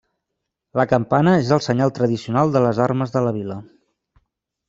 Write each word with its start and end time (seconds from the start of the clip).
La 0.79 0.85
campana 0.93 1.33
és 1.41 1.51
el 1.57 1.61
senyal 1.65 1.93
tradicional 1.99 2.55
de 2.57 2.63
les 2.65 2.81
armes 2.87 3.13
de 3.17 3.23
la 3.27 3.35
vila. 3.39 3.59